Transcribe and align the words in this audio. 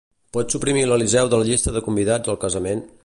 Pots 0.35 0.55
suprimir 0.55 0.85
l'Eliseu 0.91 1.29
de 1.33 1.41
la 1.41 1.47
llista 1.51 1.75
de 1.77 1.83
convidats 1.89 2.33
al 2.35 2.41
casament? 2.47 2.83